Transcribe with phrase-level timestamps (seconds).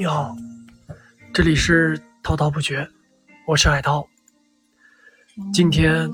[0.00, 0.36] 你好，
[1.34, 2.88] 这里是滔滔不绝，
[3.48, 4.08] 我是海涛。
[5.52, 6.08] 今天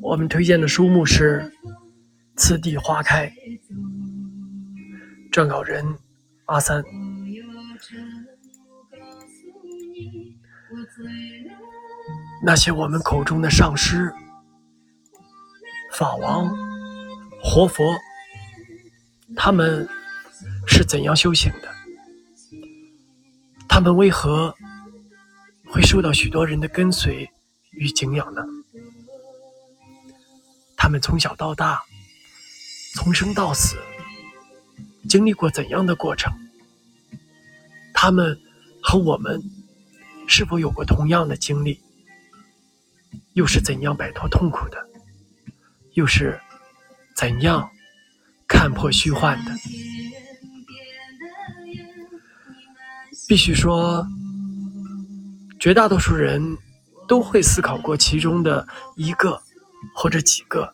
[0.00, 1.52] 我们推荐的书目是
[2.36, 3.30] 《次第花开》，
[5.30, 5.84] 撰稿人
[6.46, 6.82] 阿三。
[12.42, 14.10] 那些我们口中的上师、
[15.92, 16.50] 法王、
[17.42, 17.94] 活佛，
[19.36, 19.86] 他们
[20.66, 21.71] 是怎样修行的？
[23.74, 24.54] 他们为何
[25.64, 27.30] 会受到许多人的跟随
[27.70, 28.44] 与敬仰呢？
[30.76, 31.80] 他们从小到大，
[32.94, 33.78] 从生到死，
[35.08, 36.30] 经历过怎样的过程？
[37.94, 38.38] 他们
[38.82, 39.42] 和我们
[40.28, 41.80] 是否有过同样的经历？
[43.32, 44.86] 又是怎样摆脱痛苦的？
[45.94, 46.38] 又是
[47.16, 47.70] 怎样
[48.46, 49.52] 看破虚幻的？
[53.32, 54.06] 必须说，
[55.58, 56.58] 绝大多数人
[57.08, 59.40] 都会思考过其中的一个
[59.94, 60.70] 或者几个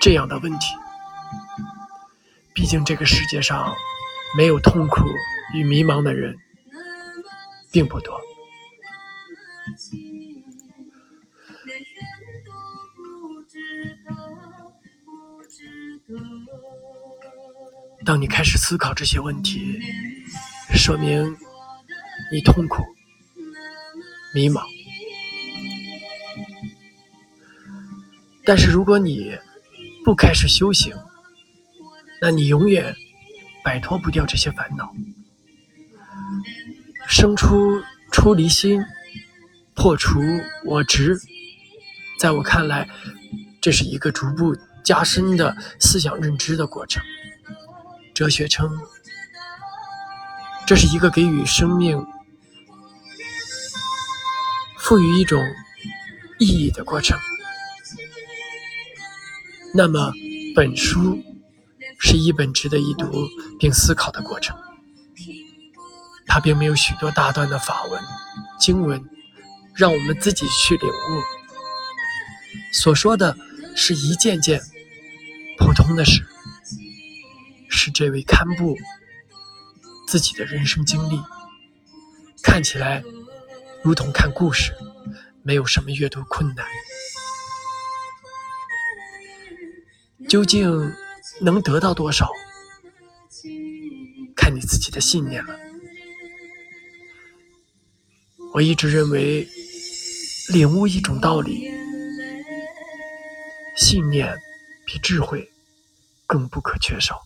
[0.00, 0.68] 这样的问题。
[2.54, 3.74] 毕竟这个世界上
[4.38, 5.02] 没有痛苦
[5.52, 6.34] 与迷茫的人
[7.70, 8.18] 并不多。
[18.02, 19.78] 当你开始思考这些问题，
[20.76, 21.36] 说明
[22.30, 22.82] 你痛苦、
[24.34, 24.62] 迷茫。
[28.44, 29.38] 但是如果你
[30.04, 30.94] 不开始修行，
[32.20, 32.94] 那你永远
[33.64, 34.94] 摆脱不掉这些烦恼。
[37.08, 38.82] 生出出离心，
[39.74, 40.20] 破除
[40.64, 41.18] 我执，
[42.18, 42.88] 在我看来，
[43.60, 47.02] 这是一个逐步加深的思想认知的过程。
[48.12, 48.78] 哲学称，
[50.66, 52.06] 这是一个给予生命
[54.78, 55.42] 赋予一种
[56.38, 57.18] 意义的过程。
[59.74, 60.12] 那么，
[60.54, 61.22] 本书
[61.98, 63.10] 是一本值得一读
[63.58, 64.56] 并思考的过程。
[66.26, 68.00] 它并没有许多大段的法文、
[68.58, 69.04] 经文，
[69.74, 71.22] 让我们自己去领悟。
[72.72, 73.36] 所说的
[73.76, 74.60] 是一件件
[75.58, 76.24] 普通的事。
[77.68, 78.76] 是这位堪布
[80.14, 81.20] 自己的人生经历，
[82.40, 83.02] 看起来
[83.82, 84.72] 如同看故事，
[85.42, 86.64] 没有什么阅读困难。
[90.28, 90.94] 究竟
[91.40, 92.30] 能得到多少，
[94.36, 95.58] 看你自己的信念了。
[98.52, 99.48] 我一直认为，
[100.52, 101.68] 领悟一种道理，
[103.76, 104.32] 信念
[104.86, 105.50] 比智慧
[106.24, 107.20] 更不可缺少。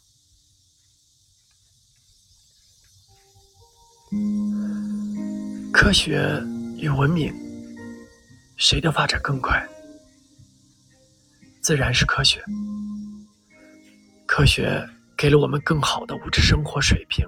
[5.88, 6.38] 科学
[6.76, 7.34] 与文明，
[8.58, 9.66] 谁的发展更快？
[11.62, 12.44] 自然是科学。
[14.26, 17.26] 科学给了我们更好的物质生活水平，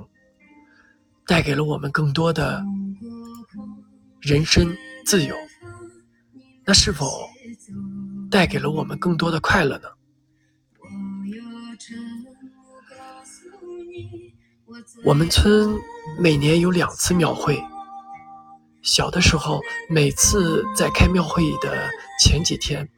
[1.27, 2.63] 带给了我们更多的
[4.21, 5.35] 人身自由。
[6.67, 7.31] 那是否
[8.31, 9.89] 带给了我们更多的快乐呢？
[15.03, 15.75] 我们村
[16.19, 17.59] 每年有两次庙会。
[18.83, 22.89] 小的时候，每次在开庙会的前几天，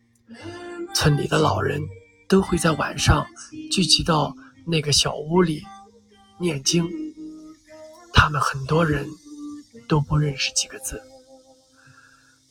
[0.95, 1.83] 村里的老人
[2.29, 3.27] 都会在晚上
[3.71, 4.35] 聚集到
[4.65, 5.63] 那个小屋里
[6.39, 6.89] 念经。
[8.15, 9.09] 他们很多人
[9.89, 11.03] 都不认识几个字，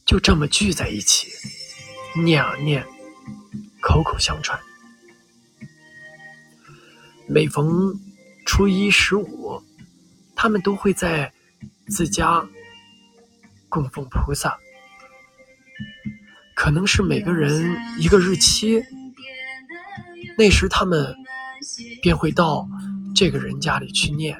[0.05, 1.27] 就这么聚在一起
[2.15, 2.85] 念啊念，
[3.81, 4.59] 口口相传。
[7.29, 7.93] 每逢
[8.45, 9.63] 初一、十五，
[10.35, 11.31] 他们都会在
[11.87, 12.45] 自家。
[13.71, 14.59] 供奉菩萨，
[16.53, 18.83] 可能是每个人一个日期，
[20.37, 21.15] 那时他们
[22.01, 22.67] 便会到
[23.15, 24.37] 这个人家里去念。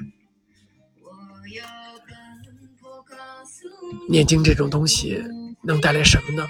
[4.10, 5.24] 念经这种东西
[5.64, 6.46] 能带来什么呢？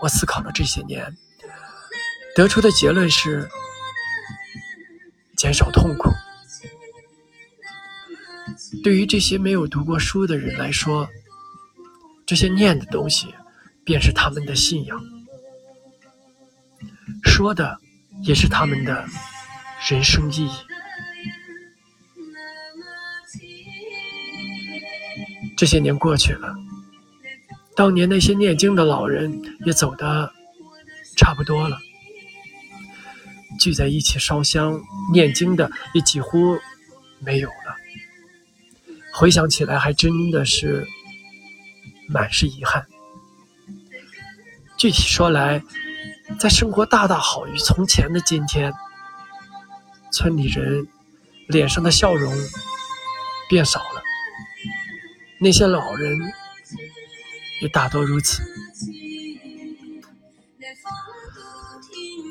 [0.00, 1.16] 我思考了这些年，
[2.36, 3.48] 得出的结论是
[5.36, 6.10] 减少痛苦。
[8.82, 11.08] 对于这些没有读过书的人来说，
[12.26, 13.34] 这些念的东西，
[13.84, 14.98] 便是他们的信仰；
[17.22, 17.78] 说的，
[18.22, 19.04] 也是他们的
[19.88, 20.50] 人生意义。
[25.56, 26.54] 这些年过去了，
[27.76, 30.32] 当年那些念经的老人也走的
[31.16, 31.78] 差不多了，
[33.60, 34.80] 聚在一起烧香
[35.12, 36.58] 念经的也几乎
[37.20, 37.76] 没有了。
[39.12, 40.84] 回想起来，还真的是
[42.08, 42.86] 满是遗憾。
[44.76, 45.62] 具体说来，
[46.38, 48.72] 在生活大大好于从前的今天，
[50.12, 50.86] 村里人
[51.46, 52.34] 脸上的笑容
[53.48, 54.02] 变少了，
[55.40, 56.18] 那些老人
[57.62, 58.42] 也大多如此。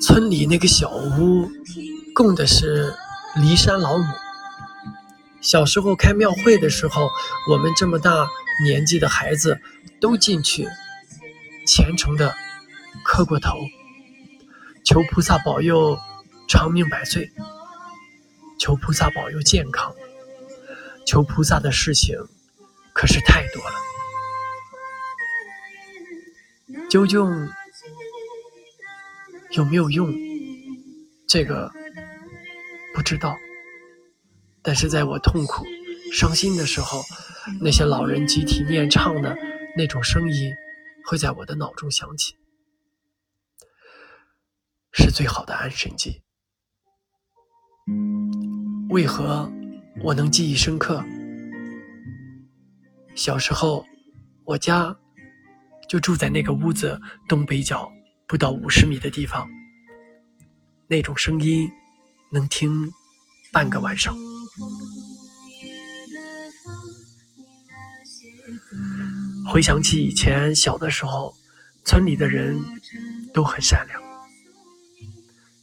[0.02, 1.50] 村里那个小屋
[2.14, 2.94] 供的是
[3.38, 4.06] 骊山老母。
[5.40, 7.10] 小时候开庙会的时候，
[7.50, 8.28] 我们这么大
[8.62, 9.60] 年纪的孩子
[10.00, 10.68] 都进去，
[11.66, 12.36] 虔诚的
[13.04, 13.58] 磕过头，
[14.86, 15.98] 求菩萨保佑
[16.48, 17.32] 长命百岁，
[18.60, 19.96] 求菩萨保佑健康，
[21.06, 22.18] 求菩萨的事情
[22.94, 23.76] 可是太多了。
[26.90, 27.50] 究竟？
[29.52, 30.12] 有没有用？
[31.28, 31.72] 这个
[32.96, 33.36] 不知道。
[34.64, 35.64] 但是在我痛苦、
[36.12, 37.04] 伤心的时候，
[37.62, 39.36] 那些老人集体念唱的
[39.78, 40.54] 那种声音，
[41.06, 42.36] 会在我的脑中响起，
[44.92, 46.22] 是最好的安神剂。
[48.90, 49.52] 为何
[50.04, 51.04] 我能记忆深刻？
[53.16, 53.86] 小时候，
[54.46, 54.96] 我家
[55.88, 57.92] 就住在那个屋子东北角。
[58.26, 59.48] 不到五十米的地方，
[60.88, 61.70] 那种声音
[62.32, 62.90] 能听
[63.52, 64.16] 半个晚上。
[69.46, 71.34] 回想起以前小的时候，
[71.86, 72.60] 村里的人
[73.34, 74.02] 都很善良。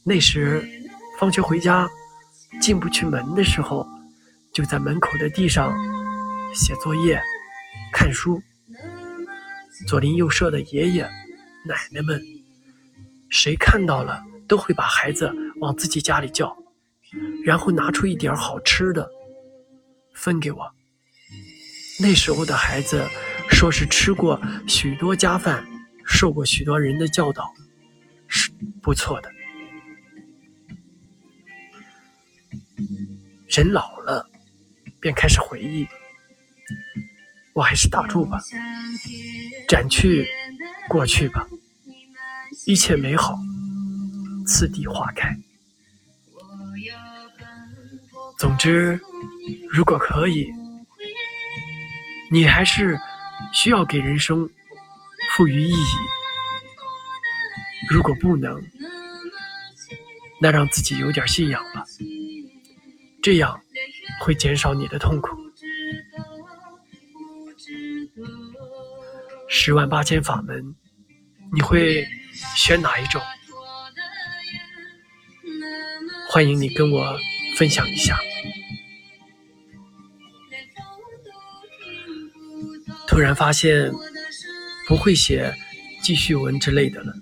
[0.03, 0.63] 那时
[1.19, 1.89] 放学回家
[2.61, 3.87] 进不去门的时候，
[4.53, 5.75] 就在门口的地上
[6.53, 7.21] 写作业、
[7.93, 8.41] 看书。
[9.87, 11.03] 左邻右舍的爷爷
[11.65, 12.21] 奶奶们。
[13.29, 16.53] 谁看到了都会把孩子往自己家里叫，
[17.45, 19.09] 然后拿出一点好吃的
[20.13, 20.69] 分给我。
[21.97, 23.07] 那时候的孩子
[23.51, 25.63] 说是吃过许多家饭，
[26.03, 27.53] 受过许多人的教导，
[28.27, 28.49] 是
[28.81, 29.31] 不错的。
[33.47, 34.27] 人老了，
[34.99, 35.87] 便开始回忆。
[37.53, 38.39] 我还是打住吧，
[39.67, 40.25] 斩去
[40.87, 41.45] 过去吧。
[42.65, 43.37] 一切美好，
[44.47, 45.37] 次第花开。
[48.39, 48.99] 总之，
[49.69, 50.49] 如果可以，
[52.31, 52.97] 你还是
[53.53, 54.49] 需要给人生
[55.31, 55.95] 赋予意义。
[57.89, 58.61] 如果不能，
[60.39, 61.83] 那让自己有点信仰吧，
[63.21, 63.61] 这样
[64.19, 65.29] 会减少你的痛苦。
[69.49, 70.75] 十万八千法门，
[71.53, 72.05] 你会？
[72.55, 73.21] 选哪一种？
[76.29, 77.15] 欢迎你跟我
[77.57, 78.17] 分享一下。
[83.11, 83.91] 突然发现
[84.87, 85.53] 不会写
[86.01, 87.13] 记叙文之类的了，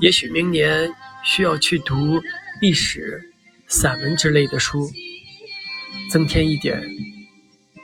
[0.00, 0.88] 也许明年
[1.24, 2.20] 需要去读
[2.60, 3.20] 历史、
[3.66, 4.88] 散文之类的书，
[6.08, 6.80] 增添一点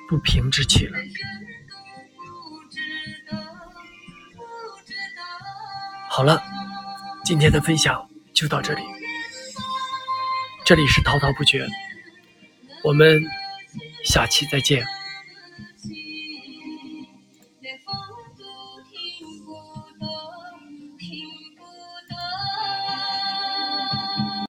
[0.08, 0.96] 不平之气了。
[6.08, 6.40] 好了，
[7.24, 8.82] 今天的分享就到这里。
[10.64, 11.66] 这里是滔滔不绝，
[12.84, 13.24] 我们
[14.04, 14.86] 下期再见。